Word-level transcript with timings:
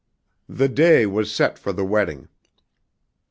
The 0.49 0.67
day 0.67 1.05
was 1.05 1.31
set 1.31 1.59
for 1.59 1.71
the 1.71 1.85
wedding. 1.85 2.27